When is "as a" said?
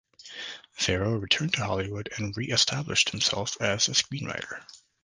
3.61-3.91